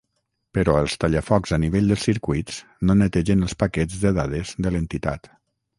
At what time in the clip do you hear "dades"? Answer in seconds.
4.21-4.59